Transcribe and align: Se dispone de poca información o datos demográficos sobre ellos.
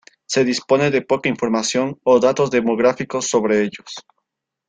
Se 0.25 0.43
dispone 0.43 0.89
de 0.89 1.03
poca 1.03 1.29
información 1.29 1.99
o 2.05 2.19
datos 2.19 2.49
demográficos 2.49 3.27
sobre 3.27 3.61
ellos. 3.61 3.93